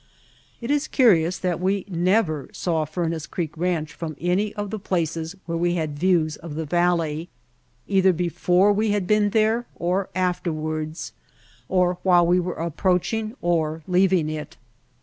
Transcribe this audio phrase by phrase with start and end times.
[0.61, 5.35] It is curious that we never saw Furnace Creek Ranch from any of the places
[5.45, 7.29] where we had views of the valley,
[7.87, 11.11] either before we had been there or after wards,
[11.69, 14.57] or while we were approaching or leaving it.